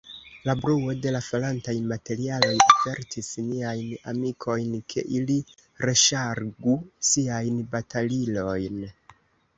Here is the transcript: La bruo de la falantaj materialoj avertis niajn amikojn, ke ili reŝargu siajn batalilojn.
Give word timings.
La 0.47 0.53
bruo 0.59 0.93
de 1.01 1.11
la 1.15 1.19
falantaj 1.25 1.75
materialoj 1.91 2.55
avertis 2.75 3.29
niajn 3.51 3.93
amikojn, 4.13 4.73
ke 4.95 5.03
ili 5.19 5.37
reŝargu 5.89 6.77
siajn 7.11 7.61
batalilojn. 7.77 8.85